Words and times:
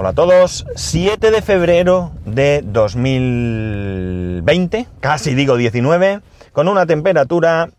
Hola 0.00 0.10
a 0.10 0.12
todos, 0.12 0.64
7 0.76 1.32
de 1.32 1.42
febrero 1.42 2.12
de 2.24 2.62
2020, 2.64 4.86
casi 5.00 5.34
digo 5.34 5.56
19, 5.56 6.20
con 6.52 6.68
una 6.68 6.86
temperatura 6.86 7.70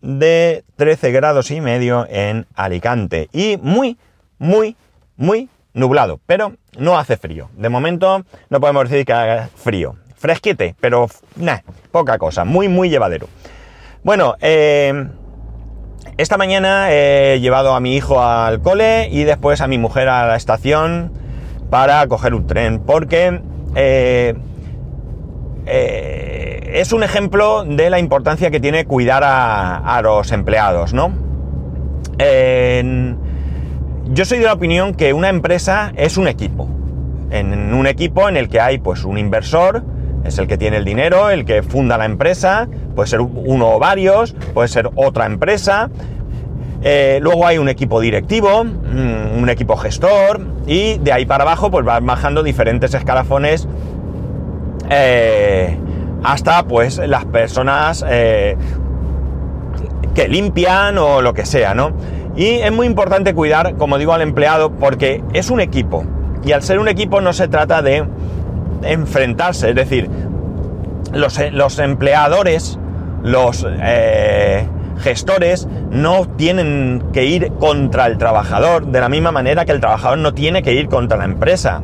de 0.00 0.64
13 0.76 1.12
grados 1.12 1.50
y 1.50 1.60
medio 1.60 2.06
en 2.08 2.46
Alicante 2.54 3.28
y 3.34 3.58
muy, 3.58 3.98
muy, 4.38 4.76
muy 5.18 5.50
nublado, 5.74 6.20
pero 6.24 6.54
no 6.78 6.98
hace 6.98 7.18
frío. 7.18 7.50
De 7.54 7.68
momento 7.68 8.24
no 8.48 8.60
podemos 8.60 8.88
decir 8.88 9.04
que 9.04 9.12
haga 9.12 9.50
frío. 9.54 9.96
Fresquete, 10.16 10.74
pero 10.80 11.06
poca 11.92 12.16
cosa, 12.16 12.46
muy, 12.46 12.68
muy 12.68 12.88
llevadero. 12.88 13.28
Bueno, 14.02 14.36
eh, 14.40 15.06
esta 16.16 16.38
mañana 16.38 16.86
he 16.92 17.40
llevado 17.42 17.74
a 17.74 17.80
mi 17.80 17.94
hijo 17.94 18.24
al 18.24 18.62
cole 18.62 19.10
y 19.12 19.24
después 19.24 19.60
a 19.60 19.66
mi 19.66 19.76
mujer 19.76 20.08
a 20.08 20.26
la 20.26 20.36
estación 20.36 21.27
para 21.70 22.06
coger 22.06 22.34
un 22.34 22.46
tren, 22.46 22.80
porque 22.80 23.40
eh, 23.74 24.34
eh, 25.66 26.70
es 26.74 26.92
un 26.92 27.02
ejemplo 27.02 27.64
de 27.64 27.90
la 27.90 27.98
importancia 27.98 28.50
que 28.50 28.60
tiene 28.60 28.86
cuidar 28.86 29.22
a, 29.24 30.00
los 30.02 30.32
empleados, 30.32 30.94
¿no? 30.94 31.12
yo 34.10 34.24
soy 34.24 34.38
de 34.38 34.46
la 34.46 34.54
opinión 34.54 34.94
que 34.94 35.12
una 35.12 35.28
empresa 35.28 35.92
es 35.96 36.16
un 36.16 36.28
equipo. 36.28 36.68
En 37.30 37.74
un 37.74 37.86
equipo 37.86 38.28
en 38.28 38.36
el 38.36 38.48
que 38.48 38.60
hay 38.60 38.78
pues 38.78 39.04
un 39.04 39.18
inversor, 39.18 39.84
es 40.24 40.38
el 40.38 40.46
que 40.46 40.58
tiene 40.58 40.78
el 40.78 40.84
dinero, 40.84 41.30
el 41.30 41.44
que 41.44 41.62
funda 41.62 41.98
la 41.98 42.04
empresa, 42.04 42.68
puede 42.94 43.08
ser 43.08 43.20
uno 43.20 43.74
o 43.74 43.78
varios, 43.78 44.34
puede 44.54 44.68
ser 44.68 44.90
otra 44.94 45.26
empresa, 45.26 45.90
eh, 46.82 47.18
luego 47.20 47.46
hay 47.46 47.58
un 47.58 47.68
equipo 47.68 48.00
directivo, 48.00 48.64
mm, 48.64 49.40
un 49.40 49.48
equipo 49.48 49.76
gestor 49.76 50.40
y 50.66 50.98
de 50.98 51.12
ahí 51.12 51.26
para 51.26 51.42
abajo 51.42 51.70
pues 51.70 51.84
van 51.84 52.06
bajando 52.06 52.42
diferentes 52.42 52.94
escalafones 52.94 53.66
eh, 54.88 55.76
hasta 56.22 56.64
pues 56.64 56.98
las 56.98 57.24
personas 57.24 58.04
eh, 58.08 58.56
que 60.14 60.28
limpian 60.28 60.98
o 60.98 61.20
lo 61.20 61.34
que 61.34 61.44
sea, 61.46 61.74
¿no? 61.74 61.92
Y 62.36 62.46
es 62.46 62.70
muy 62.70 62.86
importante 62.86 63.34
cuidar, 63.34 63.74
como 63.76 63.98
digo, 63.98 64.12
al 64.12 64.22
empleado 64.22 64.70
porque 64.70 65.24
es 65.32 65.50
un 65.50 65.60
equipo 65.60 66.04
y 66.44 66.52
al 66.52 66.62
ser 66.62 66.78
un 66.78 66.86
equipo 66.86 67.20
no 67.20 67.32
se 67.32 67.48
trata 67.48 67.82
de 67.82 68.04
enfrentarse, 68.82 69.70
es 69.70 69.74
decir, 69.74 70.08
los, 71.12 71.40
los 71.52 71.78
empleadores, 71.80 72.78
los 73.24 73.66
gestores 74.98 75.68
no 75.90 76.26
tienen 76.26 77.04
que 77.12 77.24
ir 77.24 77.52
contra 77.52 78.06
el 78.06 78.18
trabajador, 78.18 78.86
de 78.86 79.00
la 79.00 79.08
misma 79.08 79.32
manera 79.32 79.64
que 79.64 79.72
el 79.72 79.80
trabajador 79.80 80.18
no 80.18 80.34
tiene 80.34 80.62
que 80.62 80.74
ir 80.74 80.88
contra 80.88 81.16
la 81.16 81.24
empresa. 81.24 81.82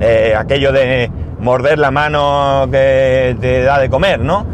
Eh, 0.00 0.34
aquello 0.36 0.72
de 0.72 1.10
morder 1.40 1.78
la 1.78 1.90
mano 1.90 2.68
que 2.70 3.36
te 3.40 3.62
da 3.62 3.78
de 3.78 3.90
comer, 3.90 4.20
¿no? 4.20 4.46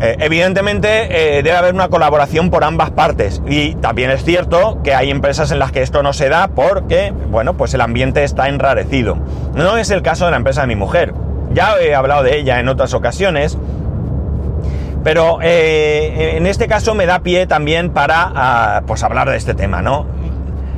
Eh, 0.00 0.16
evidentemente 0.20 1.38
eh, 1.38 1.42
debe 1.42 1.56
haber 1.56 1.74
una 1.74 1.88
colaboración 1.88 2.50
por 2.50 2.64
ambas 2.64 2.90
partes 2.90 3.40
y 3.46 3.76
también 3.76 4.10
es 4.10 4.22
cierto 4.24 4.82
que 4.82 4.94
hay 4.94 5.10
empresas 5.10 5.52
en 5.52 5.58
las 5.58 5.72
que 5.72 5.80
esto 5.80 6.02
no 6.02 6.12
se 6.12 6.28
da 6.28 6.48
porque, 6.48 7.14
bueno, 7.30 7.54
pues 7.54 7.72
el 7.72 7.80
ambiente 7.80 8.22
está 8.22 8.48
enrarecido. 8.48 9.16
No 9.54 9.78
es 9.78 9.90
el 9.90 10.02
caso 10.02 10.26
de 10.26 10.32
la 10.32 10.36
empresa 10.36 10.62
de 10.62 10.66
mi 10.66 10.76
mujer. 10.76 11.14
Ya 11.54 11.76
he 11.80 11.94
hablado 11.94 12.22
de 12.22 12.36
ella 12.36 12.60
en 12.60 12.68
otras 12.68 12.92
ocasiones 12.92 13.56
pero 15.06 15.38
eh, 15.40 16.34
en 16.36 16.46
este 16.48 16.66
caso 16.66 16.96
me 16.96 17.06
da 17.06 17.20
pie 17.20 17.46
también 17.46 17.90
para 17.90 18.32
ah, 18.34 18.82
pues 18.88 19.04
hablar 19.04 19.30
de 19.30 19.36
este 19.36 19.54
tema, 19.54 19.80
¿no? 19.80 20.04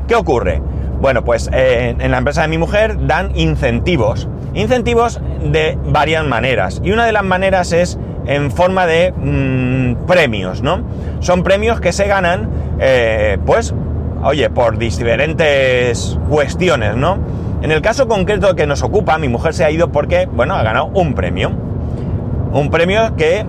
¿Qué 0.07 0.15
ocurre? 0.17 0.61
Bueno, 1.01 1.25
pues 1.25 1.49
eh, 1.51 1.97
en 1.99 2.11
la 2.11 2.19
empresa 2.19 2.43
de 2.43 2.49
mi 2.49 2.59
mujer 2.59 3.07
dan 3.07 3.35
incentivos. 3.37 4.29
Incentivos 4.53 5.19
de 5.43 5.79
varias 5.83 6.27
maneras. 6.27 6.83
Y 6.85 6.91
una 6.91 7.07
de 7.07 7.13
las 7.13 7.25
maneras 7.25 7.73
es 7.73 7.99
en 8.27 8.51
forma 8.51 8.85
de 8.85 9.13
mm, 9.13 10.05
premios, 10.07 10.61
¿no? 10.61 10.83
Son 11.21 11.43
premios 11.43 11.81
que 11.81 11.93
se 11.93 12.07
ganan, 12.07 12.51
eh, 12.81 13.39
pues, 13.47 13.75
oye, 14.23 14.51
por 14.51 14.77
diferentes 14.77 16.19
cuestiones, 16.29 16.97
¿no? 16.97 17.17
En 17.63 17.73
el 17.73 17.81
caso 17.81 18.09
concreto 18.09 18.55
que 18.55 18.67
nos 18.67 18.83
ocupa, 18.83 19.17
mi 19.17 19.29
mujer 19.29 19.55
se 19.55 19.65
ha 19.65 19.71
ido 19.71 19.91
porque, 19.91 20.27
bueno, 20.27 20.55
ha 20.55 20.63
ganado 20.63 20.91
un 20.93 21.15
premio. 21.15 21.51
Un 22.53 22.69
premio 22.69 23.17
que 23.17 23.47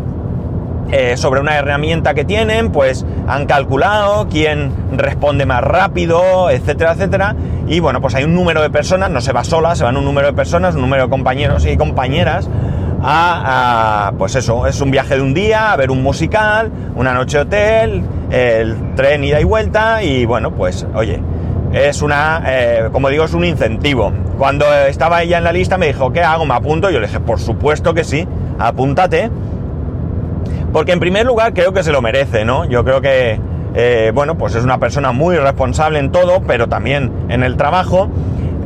eh, 0.92 1.18
sobre 1.18 1.40
una 1.40 1.56
herramienta 1.56 2.14
que 2.14 2.26
tienen, 2.26 2.72
pues 2.72 3.06
han 3.28 3.46
calculado 3.46 4.28
quién 4.30 4.72
responde 4.92 5.46
más 5.46 5.64
rápido, 5.64 6.50
etcétera, 6.50 6.94
etcétera. 6.94 7.36
Y 7.68 7.80
bueno, 7.80 8.02
pues 8.02 8.16
hay 8.16 8.24
un 8.24 8.34
número 8.34 8.62
de 8.62 8.70
personas, 8.70 9.12
no 9.12 9.22
se 9.22 9.32
va 9.32 9.44
sola, 9.44 9.76
se 9.76 9.84
van 9.84 9.98
un 9.98 10.06
número 10.06 10.28
de 10.28 10.34
personas, 10.34 10.76
un 10.76 10.82
número 10.82 11.04
de 11.04 11.10
compañeros 11.10 11.66
y 11.66 11.78
compañeras 11.78 12.50
a, 13.02 14.14
pues 14.18 14.36
eso, 14.36 14.68
es 14.68 14.82
un 14.82 14.92
viaje 14.92 15.16
de 15.16 15.22
un 15.22 15.34
día, 15.34 15.72
a 15.72 15.76
ver 15.76 15.92
un 15.92 16.04
musical, 16.04 16.72
una 16.96 17.14
noche 17.14 17.40
hotel, 17.40 18.04
el 18.32 18.96
tren 18.96 19.24
ida 19.24 19.40
y 19.40 19.44
vuelta 19.44 20.04
y 20.04 20.26
bueno, 20.26 20.52
pues 20.52 20.86
oye, 20.96 21.22
es 21.74 22.02
una, 22.02 22.44
eh, 22.48 22.90
como 22.92 23.10
digo, 23.10 23.26
es 23.26 23.34
un 23.34 23.46
incentivo. 23.46 24.12
Cuando 24.38 24.66
estaba 24.88 25.22
ella 25.22 25.38
en 25.38 25.44
la 25.44 25.52
lista 25.52 25.78
me 25.78 25.88
dijo, 25.88 26.12
¿qué 26.12 26.22
hago? 26.22 26.46
¿Me 26.46 26.56
apunto? 26.56 26.90
Yo 26.90 27.00
le 27.00 27.08
dije, 27.08 27.20
por 27.20 27.40
supuesto 27.40 27.94
que 27.94 28.04
sí, 28.04 28.28
apúntate 28.58 29.30
porque 30.72 30.92
en 30.92 31.00
primer 31.00 31.26
lugar 31.26 31.54
creo 31.54 31.74
que 31.74 31.84
se 31.84 31.92
lo 31.92 32.02
merece, 32.02 32.46
¿no? 32.46 32.66
Yo 32.66 32.84
creo 32.84 33.02
que, 33.02 33.40
eh, 33.76 34.12
bueno, 34.14 34.38
pues 34.38 34.56
es 34.56 34.64
una 34.64 34.80
persona 34.80 35.12
muy 35.12 35.36
responsable 35.38 36.00
en 36.00 36.12
todo, 36.12 36.42
pero 36.42 36.68
también 36.68 37.12
en 37.30 37.44
el 37.44 37.58
trabajo, 37.58 38.10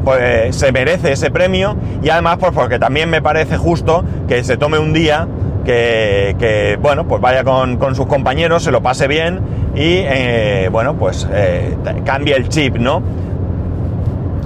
pues 0.03 0.55
se 0.55 0.71
merece 0.71 1.13
ese 1.13 1.31
premio 1.31 1.77
y 2.01 2.09
además 2.09 2.37
pues 2.37 2.51
porque 2.51 2.77
también 2.77 3.09
me 3.09 3.21
parece 3.21 3.55
justo 3.55 4.03
que 4.27 4.43
se 4.43 4.57
tome 4.57 4.77
un 4.77 4.91
día 4.91 5.27
que, 5.63 6.77
bueno, 6.81 7.07
pues 7.07 7.21
vaya 7.21 7.45
con, 7.45 7.95
sus 7.95 8.05
compañeros, 8.05 8.63
se 8.63 8.71
lo 8.71 8.81
pase 8.81 9.07
bien 9.07 9.39
y, 9.75 10.01
eh, 10.03 10.67
bueno, 10.71 10.95
pues 10.95 11.25
eh, 11.31 11.77
cambie 12.05 12.35
el 12.35 12.49
chip, 12.49 12.75
¿no? 12.77 13.01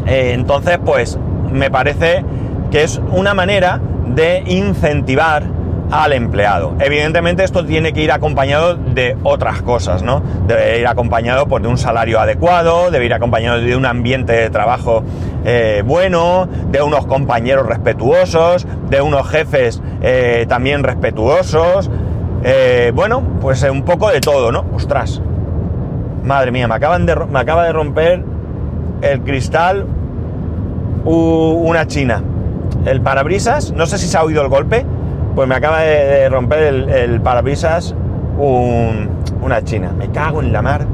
entonces, 0.06 0.80
pues 0.86 1.20
me 1.52 1.70
parece 1.70 2.24
que 2.72 2.84
es 2.84 3.02
una 3.12 3.34
manera 3.34 3.82
de 4.06 4.42
incentivar 4.46 5.57
al 5.92 6.14
empleado. 6.14 6.76
Evidentemente 6.80 7.44
esto 7.44 7.66
tiene 7.66 7.94
que 7.94 8.02
ir 8.02 8.12
acompañado 8.12 8.76
de 8.76 9.18
otras 9.24 9.62
cosas, 9.62 10.04
¿no? 10.04 10.22
Debe 10.46 10.80
ir 10.80 10.88
acompañado 10.88 11.48
pues, 11.48 11.64
de 11.64 11.70
un 11.70 11.78
salario 11.78 12.20
adecuado, 12.20 12.92
debe 12.92 13.06
ir 13.06 13.14
acompañado 13.14 13.60
de 13.62 13.76
un 13.76 13.86
ambiente 13.86 14.34
de 14.34 14.50
trabajo 14.50 15.04
eh, 15.46 15.84
bueno, 15.86 16.48
de 16.72 16.82
unos 16.82 17.06
compañeros 17.06 17.66
respetuosos, 17.66 18.68
de 18.90 19.02
unos 19.02 19.28
jefes 19.30 19.82
eh, 20.02 20.46
también 20.50 20.84
respetuosos. 20.84 21.90
Eh, 22.44 22.92
bueno, 22.94 23.22
pues 23.42 23.64
un 23.64 23.84
poco 23.84 24.10
de 24.10 24.20
todo, 24.20 24.52
¿no? 24.52 24.66
Ostras. 24.74 25.22
Madre 26.24 26.52
mía, 26.52 26.68
me, 26.68 26.76
acaban 26.76 27.06
de, 27.06 27.16
me 27.16 27.40
acaba 27.40 27.64
de 27.66 27.72
romper 27.72 28.24
el 29.02 29.22
cristal 29.22 29.86
una 31.06 31.88
china. 31.88 32.22
El 32.86 33.02
parabrisas, 33.02 33.72
no 33.72 33.86
sé 33.86 33.98
si 33.98 34.08
se 34.08 34.18
ha 34.18 34.24
oído 34.24 34.42
el 34.42 34.50
golpe, 34.50 34.86
pues 35.38 35.48
me 35.48 35.54
acaba 35.54 35.82
de, 35.82 36.28
romper 36.30 36.64
el, 36.90 37.22
parabrisas 37.22 37.94
una 38.40 39.64
china. 39.64 39.94
Me 39.96 40.10
cago 40.10 40.42
en 40.42 40.52
la 40.52 40.64
mar. 40.64 40.88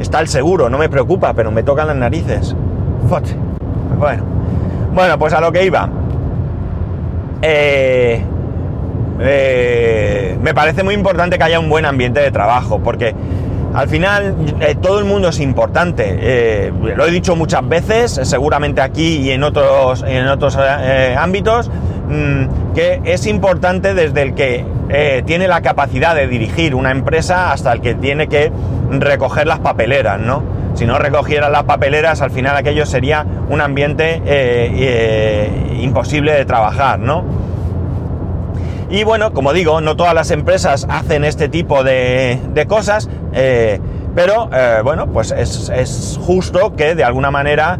Está 0.00 0.18
el 0.18 0.26
seguro, 0.26 0.68
no 0.68 0.76
me 0.76 0.88
preocupa, 0.88 1.34
pero 1.34 1.52
me 1.52 1.62
tocan 1.62 1.86
las 1.86 1.94
narices. 1.94 2.56
Bueno, 3.96 4.24
bueno, 4.92 5.16
pues 5.20 5.32
a 5.34 5.40
lo 5.40 5.52
que 5.52 5.64
iba. 5.64 5.88
Eh, 7.42 8.20
eh, 9.20 10.36
me 10.42 10.52
parece 10.52 10.82
muy 10.82 10.94
importante 10.94 11.38
que 11.38 11.44
haya 11.44 11.60
un 11.60 11.68
buen 11.68 11.84
ambiente 11.84 12.18
de 12.18 12.32
trabajo, 12.32 12.80
porque 12.80 13.14
al 13.72 13.88
final 13.88 14.34
eh, 14.58 14.74
todo 14.82 14.98
el 14.98 15.04
mundo 15.04 15.28
es 15.28 15.38
importante. 15.38 16.72
lo 16.72 17.06
he 17.06 17.10
dicho 17.12 17.36
muchas 17.36 17.68
veces, 17.68 18.18
seguramente 18.24 18.80
aquí 18.80 19.18
y 19.18 19.30
en 19.30 19.44
otros, 19.44 20.04
en 20.04 20.26
otros 20.26 20.58
ámbitos. 21.16 21.70
Mm, 22.10 22.72
que 22.74 23.00
es 23.04 23.24
importante 23.26 23.94
desde 23.94 24.22
el 24.22 24.34
que 24.34 24.64
eh, 24.88 25.22
tiene 25.26 25.46
la 25.46 25.60
capacidad 25.60 26.16
de 26.16 26.26
dirigir 26.26 26.74
una 26.74 26.90
empresa 26.90 27.52
hasta 27.52 27.72
el 27.72 27.80
que 27.80 27.94
tiene 27.94 28.26
que 28.26 28.50
recoger 28.90 29.46
las 29.46 29.60
papeleras, 29.60 30.18
¿no? 30.18 30.42
Si 30.74 30.86
no 30.86 30.98
recogiera 30.98 31.48
las 31.48 31.62
papeleras, 31.62 32.20
al 32.20 32.32
final 32.32 32.56
aquello 32.56 32.84
sería 32.84 33.24
un 33.48 33.60
ambiente 33.60 34.22
eh, 34.24 34.72
eh, 34.74 35.78
imposible 35.82 36.32
de 36.32 36.44
trabajar, 36.44 36.98
¿no? 36.98 37.24
Y 38.88 39.04
bueno, 39.04 39.32
como 39.32 39.52
digo, 39.52 39.80
no 39.80 39.94
todas 39.94 40.14
las 40.14 40.32
empresas 40.32 40.88
hacen 40.90 41.22
este 41.24 41.48
tipo 41.48 41.84
de, 41.84 42.40
cosas, 42.68 43.08
pero 44.16 44.50
bueno, 44.82 45.06
pues 45.12 45.30
es, 45.30 45.68
es, 45.72 46.18
justo 46.20 46.74
que 46.74 46.96
de 46.96 47.04
alguna 47.04 47.30
manera 47.30 47.78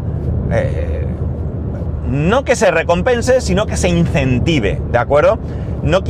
no 2.11 2.43
que 2.43 2.55
se 2.55 2.69
recompense, 2.71 3.41
sino 3.41 3.65
que 3.65 3.77
se 3.77 3.89
incentive, 3.89 4.81
¿de 4.91 4.97
acuerdo? 4.97 5.39
No, 5.81 6.01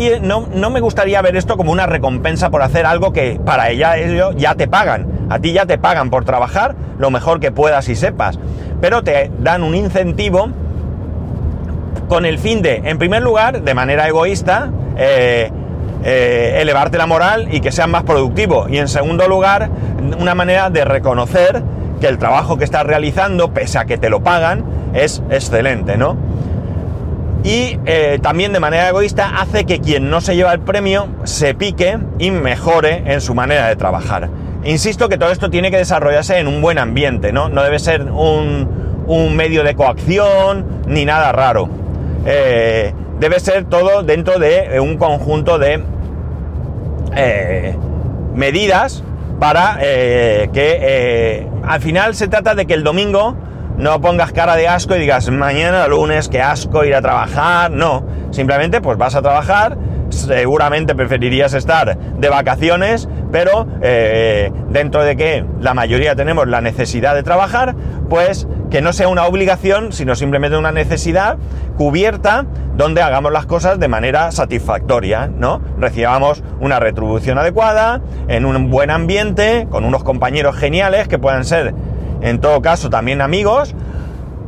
no, 0.54 0.70
me 0.70 0.80
gustaría 0.82 1.22
ver 1.22 1.38
esto 1.38 1.56
como 1.56 1.72
una 1.72 1.86
recompensa 1.86 2.50
por 2.50 2.62
hacer 2.62 2.86
algo 2.86 3.14
que 3.14 3.40
para 3.46 3.70
ella 3.70 3.98
ellos 3.98 4.36
ya 4.36 4.56
te 4.56 4.68
pagan. 4.68 5.08
A 5.30 5.40
ti 5.40 5.54
ya 5.54 5.66
te 5.66 5.78
pagan 5.78 6.10
por 6.10 6.26
trabajar 6.26 6.76
lo 6.98 7.10
mejor 7.10 7.40
que 7.40 7.52
puedas 7.52 7.88
y 7.88 7.96
sepas. 7.96 8.38
Pero 8.82 9.04
te 9.04 9.32
dan 9.40 9.64
un 9.64 9.76
incentivo 9.76 10.50
con 12.10 12.26
el 12.26 12.38
fin 12.38 12.62
de, 12.62 12.82
en 12.84 12.98
primer 12.98 13.22
lugar, 13.22 13.62
de 13.62 13.74
manera 13.74 14.08
egoísta, 14.08 14.72
eh, 14.98 15.50
eh, 16.04 16.58
elevarte 16.60 16.98
la 16.98 17.06
moral 17.06 17.48
y 17.54 17.62
que 17.62 17.72
seas 17.72 17.88
más 17.88 18.04
productivo. 18.04 18.68
Y 18.68 18.78
en 18.78 18.90
segundo 18.90 19.28
lugar, 19.30 19.70
una 20.20 20.36
manera 20.36 20.70
de 20.70 20.84
reconocer 20.84 21.64
que 22.02 22.08
el 22.08 22.18
trabajo 22.18 22.58
que 22.58 22.66
estás 22.66 22.86
realizando, 22.86 23.54
pese 23.54 23.78
a 23.78 23.86
que 23.86 23.98
te 23.98 24.10
lo 24.10 24.22
pagan, 24.22 24.66
es 24.94 25.24
excelente, 25.30 25.96
¿no? 25.96 26.18
Y 27.44 27.80
eh, 27.86 28.20
también 28.22 28.54
de 28.54 28.60
manera 28.60 28.90
egoísta 28.90 29.40
hace 29.40 29.66
que 29.66 29.80
quien 29.80 30.10
no 30.10 30.20
se 30.20 30.36
lleva 30.36 30.52
el 30.52 30.60
premio 30.60 31.08
se 31.24 31.56
pique 31.56 31.98
y 32.20 32.32
mejore 32.32 33.04
en 33.06 33.22
su 33.22 33.34
manera 33.34 33.68
de 33.68 33.76
trabajar. 33.76 34.30
Insisto 34.64 35.10
que 35.10 35.18
todo 35.18 35.32
esto 35.32 35.50
tiene 35.50 35.72
que 35.72 35.78
desarrollarse 35.78 36.38
en 36.38 36.48
un 36.48 36.62
buen 36.62 36.78
ambiente, 36.78 37.32
¿no? 37.32 37.50
No 37.50 37.64
debe 37.64 37.80
ser 37.80 38.04
un, 38.04 38.82
medio 39.36 39.64
de 39.64 39.76
coacción 39.76 40.66
ni 40.88 41.06
nada 41.06 41.32
raro. 41.32 41.70
Eh, 42.26 42.94
debe 43.20 43.40
ser 43.40 43.66
todo 43.66 44.04
dentro 44.04 44.38
de 44.40 44.80
un 44.80 44.98
conjunto 44.98 45.58
de 45.58 45.84
eh, 47.16 47.76
medidas 48.36 49.04
para 49.40 49.80
que 49.80 51.48
al 51.64 51.82
final 51.82 52.16
se 52.16 52.28
trata 52.28 52.56
de 52.56 52.66
que 52.66 52.74
el 52.74 52.84
domingo 52.84 53.36
no 53.78 54.00
pongas 54.02 54.32
cara 54.32 54.56
de 54.56 54.68
asco 54.68 54.96
y 54.96 55.00
digas, 55.00 55.30
mañana 55.30 55.88
lunes, 55.88 56.30
qué 56.30 56.42
asco 56.42 56.84
ir 56.84 56.94
a 56.96 57.02
trabajar. 57.02 57.72
No, 57.72 58.06
simplemente 58.32 58.82
pues 58.82 58.98
vas 58.98 59.16
a 59.16 59.22
trabajar, 59.22 59.78
seguramente 60.10 60.96
preferirías 60.96 61.54
estar 61.54 61.98
de 61.98 62.30
vacaciones, 62.30 63.08
pero 63.32 63.68
eh, 63.82 64.52
dentro 64.70 65.04
de 65.04 65.16
que 65.16 65.46
la 65.60 65.74
mayoría 65.74 66.16
tenemos 66.16 66.48
la 66.48 66.62
necesidad 66.62 67.16
de 67.16 67.24
trabajar, 67.24 67.76
pues 68.10 68.48
que 68.70 68.82
no 68.82 68.94
sea 68.94 69.08
una 69.08 69.26
obligación, 69.26 69.92
sino 69.92 70.16
simplemente 70.16 70.58
una 70.58 70.72
necesidad 70.72 71.38
cubierta 71.78 72.46
donde 72.76 73.02
hagamos 73.02 73.32
las 73.32 73.46
cosas 73.46 73.80
de 73.80 73.88
manera 73.88 74.32
satisfactoria, 74.32 75.28
¿no? 75.28 75.62
Recibamos 75.78 76.44
una 76.60 76.80
retribución 76.80 77.38
adecuada, 77.38 78.02
en 78.28 78.46
un 78.46 78.70
buen 78.70 78.90
ambiente, 78.90 79.68
con 79.70 79.84
unos 79.84 80.04
compañeros 80.04 80.56
geniales 80.56 81.08
que 81.08 81.20
puedan 81.20 81.46
ser 81.46 81.74
en 82.22 82.40
todo 82.40 82.62
caso 82.62 82.90
también 82.90 83.22
amigos, 83.22 83.76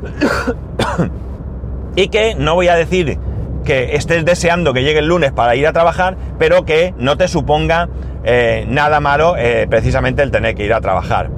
y 1.96 2.08
que 2.08 2.36
no 2.36 2.56
voy 2.56 2.68
a 2.68 2.76
decir 2.76 3.18
que 3.64 3.96
estés 3.96 4.26
deseando 4.26 4.74
que 4.74 4.84
llegue 4.84 5.00
el 5.00 5.08
lunes 5.08 5.32
para 5.32 5.56
ir 5.56 5.66
a 5.68 5.74
trabajar, 5.74 6.18
pero 6.38 6.66
que 6.66 6.94
no 6.98 7.18
te 7.18 7.28
suponga 7.28 7.90
eh, 8.24 8.66
nada 8.68 9.00
malo 9.00 9.36
eh, 9.38 9.68
precisamente 9.70 10.22
el 10.24 10.32
tener 10.32 10.56
que 10.56 10.66
ir 10.66 10.74
a 10.74 10.82
trabajar. 10.82 11.30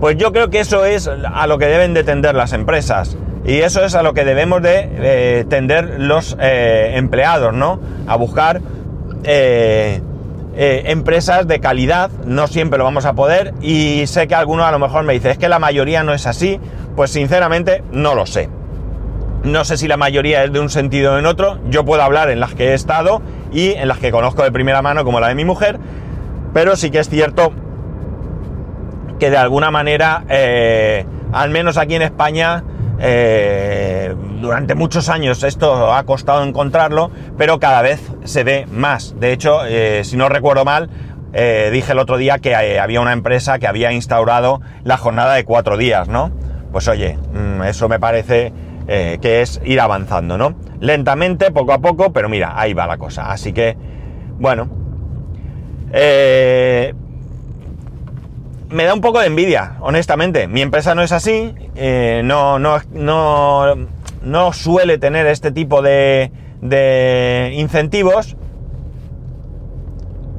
Pues 0.00 0.16
yo 0.16 0.32
creo 0.32 0.50
que 0.50 0.60
eso 0.60 0.84
es 0.84 1.08
a 1.08 1.46
lo 1.46 1.58
que 1.58 1.66
deben 1.66 1.94
de 1.94 2.04
tender 2.04 2.34
las 2.34 2.52
empresas. 2.52 3.16
Y 3.46 3.58
eso 3.58 3.84
es 3.84 3.94
a 3.94 4.02
lo 4.02 4.14
que 4.14 4.24
debemos 4.24 4.62
de 4.62 4.88
eh, 4.90 5.44
tender 5.48 6.00
los 6.00 6.36
empleados, 6.38 7.52
¿no? 7.52 7.78
A 8.06 8.16
buscar 8.16 8.60
empresas 10.56 11.46
de 11.46 11.60
calidad, 11.60 12.10
no 12.26 12.46
siempre 12.46 12.78
lo 12.78 12.84
vamos 12.84 13.04
a 13.04 13.12
poder 13.14 13.52
y 13.60 14.06
sé 14.06 14.26
que 14.28 14.34
alguno 14.34 14.64
a 14.64 14.72
lo 14.72 14.78
mejor 14.78 15.04
me 15.04 15.12
dice, 15.12 15.30
es 15.30 15.38
que 15.38 15.48
la 15.48 15.58
mayoría 15.58 16.02
no 16.04 16.14
es 16.14 16.26
así, 16.26 16.58
pues 16.96 17.10
sinceramente 17.10 17.82
no 17.92 18.14
lo 18.14 18.24
sé. 18.24 18.48
No 19.44 19.62
sé 19.66 19.76
si 19.76 19.88
la 19.88 19.98
mayoría 19.98 20.42
es 20.42 20.52
de 20.52 20.58
un 20.58 20.70
sentido 20.70 21.14
o 21.14 21.18
en 21.18 21.26
otro, 21.26 21.58
yo 21.68 21.84
puedo 21.84 22.02
hablar 22.02 22.30
en 22.30 22.40
las 22.40 22.54
que 22.54 22.70
he 22.70 22.74
estado 22.74 23.20
y 23.52 23.72
en 23.72 23.88
las 23.88 23.98
que 23.98 24.10
conozco 24.10 24.42
de 24.42 24.50
primera 24.50 24.80
mano 24.80 25.04
como 25.04 25.20
la 25.20 25.28
de 25.28 25.34
mi 25.34 25.44
mujer, 25.44 25.78
pero 26.54 26.76
sí 26.76 26.90
que 26.90 27.00
es 27.00 27.10
cierto 27.10 27.52
que 29.18 29.28
de 29.28 29.36
alguna 29.36 29.70
manera, 29.70 30.24
eh, 30.30 31.04
al 31.30 31.50
menos 31.50 31.76
aquí 31.76 31.94
en 31.94 32.00
España, 32.00 32.64
eh, 32.98 34.14
durante 34.40 34.74
muchos 34.74 35.10
años 35.10 35.42
esto 35.42 35.92
ha 35.92 36.04
costado 36.04 36.42
encontrarlo, 36.42 37.10
pero 37.36 37.60
cada 37.60 37.82
vez 37.82 38.00
se 38.24 38.44
ve 38.44 38.66
más. 38.72 39.14
De 39.20 39.32
hecho, 39.32 39.66
eh, 39.66 40.04
si 40.04 40.16
no 40.16 40.30
recuerdo 40.30 40.64
mal, 40.64 40.88
dije 41.34 41.92
el 41.92 41.98
otro 41.98 42.16
día 42.16 42.38
que 42.38 42.54
había 42.54 43.00
una 43.00 43.12
empresa 43.12 43.58
que 43.58 43.66
había 43.66 43.92
instaurado 43.92 44.62
la 44.84 44.96
jornada 44.96 45.34
de 45.34 45.44
cuatro 45.44 45.76
días, 45.76 46.08
¿no? 46.08 46.30
Pues 46.72 46.88
oye, 46.88 47.18
mm, 47.32 47.62
eso 47.64 47.88
me 47.88 47.98
parece 47.98 48.52
que 48.86 49.40
es 49.42 49.60
ir 49.64 49.80
avanzando, 49.80 50.36
¿no? 50.36 50.54
Lentamente, 50.80 51.50
poco 51.50 51.72
a 51.72 51.78
poco, 51.78 52.12
pero 52.12 52.28
mira, 52.28 52.52
ahí 52.58 52.74
va 52.74 52.86
la 52.86 52.98
cosa. 52.98 53.30
Así 53.30 53.52
que, 53.52 53.76
bueno, 54.38 54.68
me 58.74 58.84
da 58.84 58.92
un 58.92 59.00
poco 59.00 59.20
de 59.20 59.26
envidia, 59.26 59.76
honestamente. 59.80 60.48
Mi 60.48 60.60
empresa 60.60 60.94
no 60.96 61.02
es 61.02 61.12
así, 61.12 61.54
eh, 61.76 62.22
no, 62.24 62.58
no, 62.58 62.78
no, 62.92 63.76
no, 64.22 64.52
suele 64.52 64.98
tener 64.98 65.28
este 65.28 65.52
tipo 65.52 65.80
de, 65.80 66.32
de 66.60 67.52
incentivos. 67.54 68.36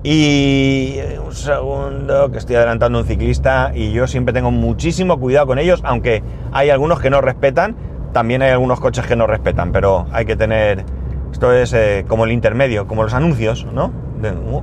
Y 0.04 1.00
un 1.26 1.34
segundo, 1.34 2.30
que 2.30 2.38
estoy 2.38 2.58
adelantando 2.58 3.00
un 3.00 3.06
ciclista 3.06 3.72
y 3.74 3.92
yo 3.92 4.06
siempre 4.06 4.34
tengo 4.34 4.52
muchísimo 4.52 5.18
cuidado 5.18 5.48
con 5.48 5.58
ellos, 5.58 5.82
aunque 5.84 6.22
hay 6.52 6.70
algunos 6.70 7.00
que 7.00 7.10
no 7.10 7.22
respetan, 7.22 7.76
también 8.16 8.42
hay 8.42 8.52
algunos 8.52 8.80
coches 8.80 9.06
que 9.06 9.18
no 9.18 9.28
respetan, 9.28 9.74
pero 9.74 10.08
hay 10.14 10.26
que 10.26 10.38
tener... 10.38 10.86
Esto 11.34 11.52
es 11.52 11.74
eh, 11.74 12.06
como 12.08 12.24
el 12.24 12.32
intermedio, 12.32 12.88
como 12.88 13.04
los 13.04 13.14
anuncios, 13.14 13.68
¿no? 13.74 13.92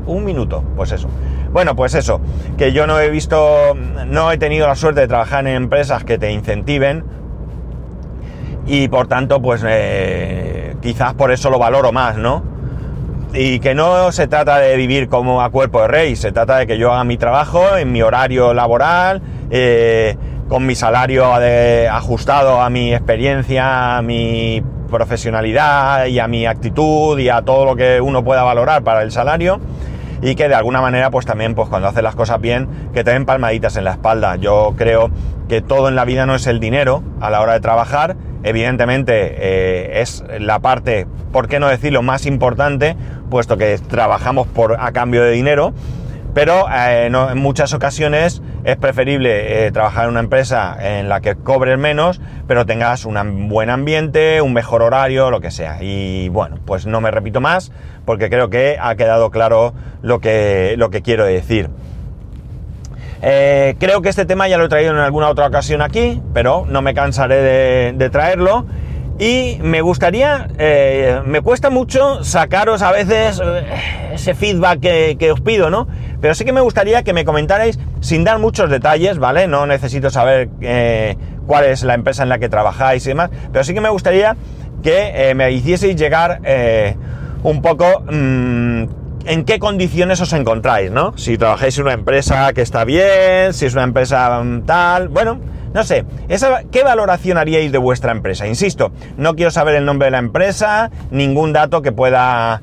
un, 0.06 0.24
minuto, 0.24 0.64
pues 0.74 0.90
eso. 0.90 1.06
Bueno, 1.52 1.76
pues 1.76 1.94
eso, 1.94 2.22
que 2.56 2.72
yo 2.72 2.86
no 2.86 2.98
he 2.98 3.10
visto, 3.10 3.76
no 4.06 4.32
he 4.32 4.38
tenido 4.38 4.66
la 4.66 4.74
suerte 4.74 5.02
de 5.02 5.06
trabajar 5.06 5.46
en 5.46 5.54
empresas 5.54 6.02
que 6.02 6.16
te 6.16 6.32
incentiven 6.32 7.04
y 8.64 8.88
por 8.88 9.06
tanto, 9.06 9.42
pues 9.42 9.62
eh, 9.68 10.74
quizás 10.80 11.12
por 11.12 11.30
eso 11.30 11.50
lo 11.50 11.58
valoro 11.58 11.92
más, 11.92 12.16
¿no? 12.16 12.42
Y 13.34 13.60
que 13.60 13.74
no 13.74 14.12
se 14.12 14.28
trata 14.28 14.60
de 14.60 14.74
vivir 14.76 15.10
como 15.10 15.42
a 15.42 15.50
cuerpo 15.50 15.82
de 15.82 15.88
rey, 15.88 16.16
se 16.16 16.32
trata 16.32 16.56
de 16.56 16.66
que 16.66 16.78
yo 16.78 16.90
haga 16.90 17.04
mi 17.04 17.18
trabajo 17.18 17.76
en 17.76 17.92
mi 17.92 18.00
horario 18.00 18.54
laboral, 18.54 19.20
eh, 19.50 20.16
con 20.48 20.66
mi 20.66 20.74
salario 20.74 21.32
ajustado 21.90 22.60
a 22.60 22.70
mi 22.70 22.94
experiencia, 22.94 23.98
a 23.98 24.02
mi 24.02 24.62
profesionalidad 24.90 26.06
y 26.06 26.18
a 26.18 26.28
mi 26.28 26.46
actitud 26.46 27.18
y 27.18 27.28
a 27.28 27.42
todo 27.42 27.64
lo 27.64 27.76
que 27.76 28.00
uno 28.00 28.22
pueda 28.22 28.42
valorar 28.42 28.84
para 28.84 29.02
el 29.02 29.10
salario 29.10 29.60
y 30.22 30.36
que 30.36 30.48
de 30.48 30.54
alguna 30.54 30.80
manera 30.80 31.10
pues 31.10 31.26
también 31.26 31.54
pues 31.54 31.68
cuando 31.68 31.88
haces 31.88 32.02
las 32.02 32.14
cosas 32.14 32.40
bien 32.40 32.68
que 32.94 33.02
te 33.02 33.10
den 33.10 33.26
palmaditas 33.26 33.76
en 33.76 33.84
la 33.84 33.92
espalda. 33.92 34.36
Yo 34.36 34.74
creo 34.76 35.10
que 35.48 35.60
todo 35.60 35.88
en 35.88 35.96
la 35.96 36.04
vida 36.04 36.26
no 36.26 36.34
es 36.36 36.46
el 36.46 36.60
dinero 36.60 37.02
a 37.20 37.28
la 37.28 37.40
hora 37.40 37.54
de 37.54 37.60
trabajar, 37.60 38.16
evidentemente 38.44 39.34
eh, 39.36 40.00
es 40.00 40.24
la 40.38 40.60
parte, 40.60 41.06
¿por 41.32 41.48
qué 41.48 41.58
no 41.58 41.68
decirlo?, 41.68 42.02
más 42.02 42.24
importante, 42.24 42.96
puesto 43.30 43.56
que 43.56 43.78
trabajamos 43.78 44.46
por, 44.46 44.76
a 44.80 44.92
cambio 44.92 45.22
de 45.24 45.32
dinero, 45.32 45.72
pero 46.34 46.66
eh, 46.70 47.06
en 47.06 47.38
muchas 47.38 47.74
ocasiones 47.74 48.42
es 48.64 48.76
preferible 48.76 49.66
eh, 49.66 49.72
trabajar 49.72 50.04
en 50.04 50.10
una 50.10 50.20
empresa 50.20 50.76
en 50.80 51.08
la 51.08 51.20
que 51.20 51.34
cobres 51.34 51.78
menos, 51.78 52.20
pero 52.46 52.66
tengas 52.66 53.04
un 53.04 53.48
buen 53.48 53.70
ambiente, 53.70 54.40
un 54.40 54.52
mejor 54.52 54.82
horario, 54.82 55.30
lo 55.30 55.40
que 55.40 55.50
sea. 55.50 55.78
Y 55.80 56.28
bueno, 56.28 56.58
pues 56.64 56.86
no 56.86 57.00
me 57.00 57.10
repito 57.10 57.40
más, 57.40 57.72
porque 58.04 58.30
creo 58.30 58.50
que 58.50 58.78
ha 58.80 58.94
quedado 58.94 59.30
claro 59.30 59.74
lo 60.02 60.20
que, 60.20 60.74
lo 60.78 60.90
que 60.90 61.02
quiero 61.02 61.24
decir. 61.24 61.70
Eh, 63.24 63.76
creo 63.78 64.02
que 64.02 64.08
este 64.08 64.26
tema 64.26 64.48
ya 64.48 64.58
lo 64.58 64.64
he 64.64 64.68
traído 64.68 64.90
en 64.90 64.98
alguna 64.98 65.28
otra 65.28 65.46
ocasión 65.46 65.80
aquí, 65.80 66.20
pero 66.34 66.66
no 66.68 66.82
me 66.82 66.92
cansaré 66.92 67.92
de, 67.92 68.10
traerlo. 68.10 68.66
Y 69.22 69.60
me 69.62 69.82
gustaría, 69.82 70.48
eh, 70.58 71.20
me 71.24 71.42
cuesta 71.42 71.70
mucho 71.70 72.24
sacaros 72.24 72.82
a 72.82 72.90
veces 72.90 73.40
ese 74.12 74.34
feedback 74.34 74.80
que, 74.80 75.16
que 75.16 75.30
os 75.30 75.40
pido, 75.40 75.70
¿no? 75.70 75.86
Pero 76.20 76.34
sí 76.34 76.44
que 76.44 76.52
me 76.52 76.60
gustaría 76.60 77.04
que 77.04 77.12
me 77.12 77.24
comentarais, 77.24 77.78
sin 78.00 78.24
dar 78.24 78.40
muchos 78.40 78.68
detalles, 78.68 79.18
¿vale? 79.20 79.46
No 79.46 79.64
necesito 79.64 80.10
saber 80.10 80.48
eh, 80.60 81.16
cuál 81.46 81.66
es 81.66 81.84
la 81.84 81.94
empresa 81.94 82.24
en 82.24 82.30
la 82.30 82.40
que 82.40 82.48
trabajáis 82.48 83.06
y 83.06 83.10
demás, 83.10 83.30
pero 83.52 83.62
sí 83.62 83.74
que 83.74 83.80
me 83.80 83.90
gustaría 83.90 84.36
que 84.82 85.12
eh, 85.14 85.36
me 85.36 85.52
hicieseis 85.52 85.94
llegar 85.94 86.40
eh, 86.42 86.96
un 87.44 87.62
poco 87.62 88.02
mm, 88.10 88.86
en 89.26 89.44
qué 89.44 89.58
condiciones 89.58 90.20
os 90.20 90.32
encontráis, 90.32 90.90
¿no? 90.90 91.16
Si 91.16 91.38
trabajáis 91.38 91.78
en 91.78 91.84
una 91.84 91.92
empresa 91.94 92.52
que 92.52 92.62
está 92.62 92.84
bien, 92.84 93.52
si 93.52 93.66
es 93.66 93.74
una 93.74 93.84
empresa 93.84 94.42
mm, 94.42 94.62
tal, 94.62 95.08
bueno, 95.08 95.38
no 95.74 95.84
sé, 95.84 96.04
¿qué 96.70 96.82
valoración 96.84 97.38
haríais 97.38 97.72
de 97.72 97.78
vuestra 97.78 98.12
empresa? 98.12 98.46
Insisto, 98.46 98.92
no 99.16 99.34
quiero 99.34 99.50
saber 99.50 99.74
el 99.76 99.84
nombre 99.84 100.06
de 100.06 100.10
la 100.10 100.18
empresa, 100.18 100.90
ningún 101.10 101.52
dato 101.52 101.80
que 101.80 101.92
pueda 101.92 102.60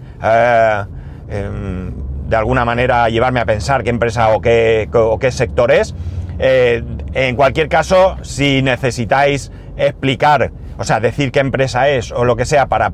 em, 1.29 1.91
de 2.27 2.35
alguna 2.35 2.65
manera 2.65 3.09
llevarme 3.09 3.39
a 3.39 3.45
pensar 3.45 3.83
qué 3.83 3.89
empresa 3.89 4.29
o 4.29 4.41
qué, 4.41 4.89
qué 5.19 5.31
sector 5.31 5.71
es. 5.71 5.95
Eh, 6.37 6.83
en 7.13 7.35
cualquier 7.35 7.67
caso, 7.67 8.17
si 8.21 8.61
necesitáis 8.61 9.51
explicar, 9.75 10.51
o 10.79 10.83
sea, 10.85 10.99
decir 10.99 11.31
qué 11.31 11.39
empresa 11.39 11.89
es 11.89 12.11
o 12.11 12.23
lo 12.23 12.35
que 12.35 12.45
sea 12.45 12.67
para, 12.67 12.91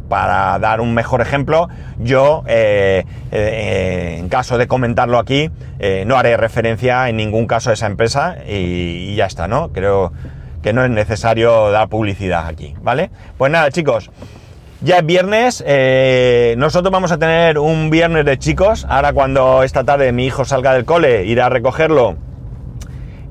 dar 0.60 0.82
un 0.82 0.94
mejor 0.94 1.22
ejemplo, 1.22 1.70
yo, 2.00 2.44
eh, 2.48 3.06
eh, 3.32 4.18
en 4.20 4.28
caso 4.28 4.58
de 4.58 4.68
comentarlo 4.68 5.20
aquí, 5.20 5.52
no 6.06 6.18
haré 6.18 6.36
referencia 6.36 7.08
en 7.10 7.18
ningún 7.18 7.46
caso 7.46 7.70
a 7.70 7.74
esa 7.74 7.86
empresa 7.86 8.38
y, 8.48 9.16
ya 9.16 9.28
está, 9.28 9.48
¿no? 9.48 9.72
Creo 9.72 10.12
que 10.64 10.74
no 10.74 10.84
es 10.84 10.90
necesario 10.90 11.70
dar 11.70 11.88
publicidad 11.90 12.48
aquí, 12.48 12.74
¿vale? 12.82 13.12
Pues 13.38 13.52
nada, 13.52 13.70
chicos, 13.70 14.10
ya 14.82 14.98
es 14.98 15.06
viernes, 15.06 15.64
eh, 15.66 16.56
nosotros 16.58 16.92
vamos 16.92 17.12
a 17.12 17.18
tener 17.18 17.60
un 17.60 17.90
viernes 17.90 18.26
de 18.26 18.38
chicos, 18.38 18.86
ahora 18.90 19.14
cuando 19.14 19.64
esta 19.64 19.84
tarde 19.84 20.12
mi 20.12 20.26
hijo 20.26 20.44
salga 20.44 20.74
del 20.74 20.86
cole, 20.86 21.26
irá 21.26 21.46
a 21.46 21.50
recogerlo 21.50 22.18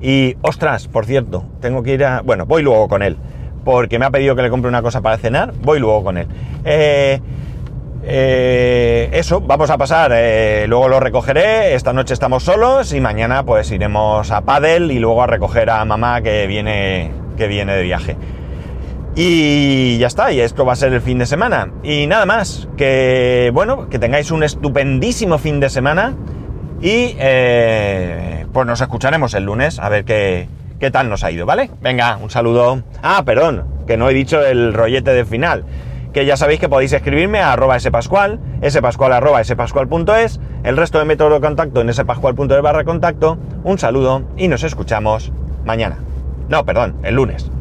y, 0.01 0.35
ostras, 0.41 0.87
por 0.87 1.05
cierto, 1.05 1.45
tengo 1.61 1.81
que 1.81 1.93
ir 1.93 2.03
a... 2.03 2.21
Bueno, 2.21 2.45
voy 2.45 2.61
luego 2.61 2.87
con 2.87 3.03
él, 3.03 3.17
porque 3.65 3.99
me 3.99 4.05
ha 4.05 4.11
pedido 4.11 4.35
que 4.35 4.43
le 4.43 4.49
compre 4.49 4.69
una 4.69 4.81
cosa 4.81 5.01
para 5.01 5.17
cenar, 5.17 5.53
voy 5.61 5.79
luego 5.79 6.05
con 6.05 6.17
él. 6.17 6.27
Eh, 6.63 7.19
eh, 8.03 9.09
eso, 9.11 9.41
vamos 9.41 9.71
a 9.71 9.77
pasar, 9.77 10.11
eh, 10.13 10.65
luego 10.69 10.87
lo 10.87 10.99
recogeré, 10.99 11.73
esta 11.73 11.91
noche 11.91 12.13
estamos 12.13 12.43
solos 12.43 12.93
y 12.93 13.01
mañana 13.01 13.43
pues 13.43 13.71
iremos 13.71 14.29
a 14.29 14.41
Padel 14.41 14.91
y 14.91 14.99
luego 14.99 15.23
a 15.23 15.27
recoger 15.27 15.71
a 15.71 15.83
mamá 15.85 16.21
que 16.21 16.45
viene, 16.45 17.11
que 17.35 17.47
viene 17.47 17.75
de 17.75 17.81
viaje. 17.81 18.15
Y 19.15 19.97
ya 19.97 20.07
está, 20.07 20.31
y 20.31 20.41
esto 20.41 20.65
va 20.65 20.73
a 20.73 20.75
ser 20.75 20.93
el 20.93 21.01
fin 21.01 21.17
de 21.17 21.25
semana. 21.25 21.71
Y 21.83 22.05
nada 22.05 22.25
más, 22.25 22.67
que 22.77 23.49
bueno, 23.53 23.89
que 23.89 23.97
tengáis 23.97 24.29
un 24.29 24.43
estupendísimo 24.43 25.37
fin 25.39 25.59
de 25.59 25.69
semana 25.69 26.13
y 26.81 27.15
eh, 27.17 28.45
pues 28.53 28.67
nos 28.67 28.81
escucharemos 28.81 29.33
el 29.33 29.45
lunes 29.45 29.79
a 29.79 29.89
ver 29.89 30.05
qué, 30.05 30.47
qué 30.79 30.91
tal 30.91 31.09
nos 31.09 31.23
ha 31.23 31.31
ido, 31.31 31.45
¿vale? 31.45 31.71
Venga, 31.81 32.17
un 32.17 32.29
saludo. 32.29 32.83
Ah, 33.01 33.23
perdón, 33.25 33.65
que 33.87 33.97
no 33.97 34.09
he 34.09 34.13
dicho 34.13 34.43
el 34.43 34.73
rollete 34.73 35.11
de 35.11 35.25
final 35.25 35.65
que 36.15 36.25
ya 36.25 36.37
sabéis 36.37 36.61
que 36.61 36.69
podéis 36.69 36.93
escribirme 36.93 37.39
a 37.39 37.51
arroba 37.51 37.77
spascual, 37.77 38.39
spascual 38.65 39.11
arroba 39.11 39.43
spascual.es, 39.43 40.39
el 40.63 40.77
resto 40.77 40.97
de 40.97 41.03
método 41.03 41.31
de 41.31 41.41
contacto 41.41 41.81
en 41.81 41.93
spascual.es 41.93 42.61
barra 42.61 42.85
contacto. 42.85 43.37
Un 43.65 43.77
saludo 43.77 44.23
y 44.37 44.47
nos 44.47 44.63
escuchamos 44.63 45.33
mañana. 45.65 45.97
No, 46.47 46.63
perdón, 46.63 46.95
el 47.03 47.15
lunes. 47.15 47.51